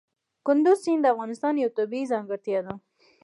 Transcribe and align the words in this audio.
کندز 0.45 0.77
سیند 0.83 1.01
د 1.05 1.11
افغانستان 1.13 1.53
یوه 1.61 1.75
طبیعي 1.79 2.09
ځانګړتیا 2.11 2.59
ده. 2.65 2.73